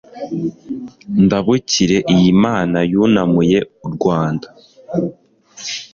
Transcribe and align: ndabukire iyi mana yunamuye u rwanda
ndabukire 1.23 1.97
iyi 2.13 2.31
mana 2.43 2.79
yunamuye 2.91 3.59
u 3.85 3.87
rwanda 3.95 4.47